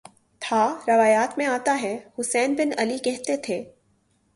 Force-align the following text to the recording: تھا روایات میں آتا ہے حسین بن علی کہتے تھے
تھا 0.41 0.61
روایات 0.87 1.37
میں 1.37 1.45
آتا 1.45 1.77
ہے 1.81 1.95
حسین 2.19 2.55
بن 2.55 2.69
علی 2.77 2.97
کہتے 2.97 3.37
تھے 3.37 3.63